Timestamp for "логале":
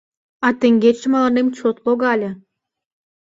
1.85-2.29